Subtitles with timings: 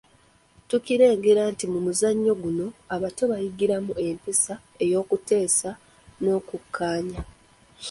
[0.69, 2.65] Tukirengera nti mu muzannyo guno
[2.95, 5.69] abato bayigiramu empisa ey’okuteesa
[6.21, 7.21] n’okukkaanya.